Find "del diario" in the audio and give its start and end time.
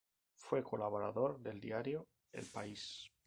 1.41-2.07